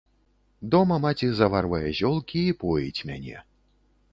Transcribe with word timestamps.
Дома 0.75 0.95
маці 1.03 1.29
заварвае 1.39 1.89
зёлкі 1.99 2.41
і 2.53 2.57
поіць 2.65 3.05
мяне. 3.11 3.37